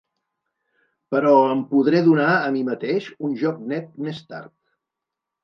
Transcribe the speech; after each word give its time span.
Però 1.15 1.33
em 1.55 1.61
podré 1.73 1.99
donar 2.07 2.31
a 2.31 2.49
mi 2.57 2.65
mateix 2.71 3.11
un 3.29 3.37
joc 3.43 3.61
net 3.75 3.95
més 4.09 4.25
tard. 4.35 4.53